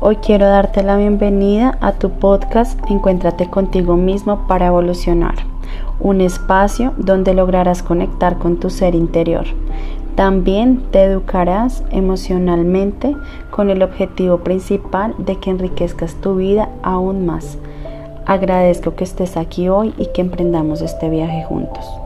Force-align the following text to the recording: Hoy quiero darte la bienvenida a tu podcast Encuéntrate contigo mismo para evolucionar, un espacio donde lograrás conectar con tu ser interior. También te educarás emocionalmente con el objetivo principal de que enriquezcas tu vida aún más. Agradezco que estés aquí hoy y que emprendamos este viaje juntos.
Hoy 0.00 0.16
quiero 0.16 0.46
darte 0.46 0.82
la 0.82 0.96
bienvenida 0.96 1.78
a 1.80 1.92
tu 1.92 2.10
podcast 2.10 2.78
Encuéntrate 2.90 3.48
contigo 3.48 3.96
mismo 3.96 4.46
para 4.48 4.66
evolucionar, 4.66 5.36
un 6.00 6.20
espacio 6.20 6.92
donde 6.96 7.32
lograrás 7.32 7.84
conectar 7.84 8.36
con 8.38 8.58
tu 8.58 8.70
ser 8.70 8.96
interior. 8.96 9.46
También 10.16 10.82
te 10.90 11.04
educarás 11.04 11.84
emocionalmente 11.90 13.16
con 13.50 13.70
el 13.70 13.84
objetivo 13.84 14.38
principal 14.38 15.14
de 15.18 15.36
que 15.36 15.50
enriquezcas 15.50 16.16
tu 16.16 16.34
vida 16.34 16.70
aún 16.82 17.24
más. 17.24 17.56
Agradezco 18.26 18.96
que 18.96 19.04
estés 19.04 19.36
aquí 19.36 19.68
hoy 19.68 19.94
y 19.96 20.06
que 20.06 20.22
emprendamos 20.22 20.82
este 20.82 21.08
viaje 21.08 21.44
juntos. 21.44 22.03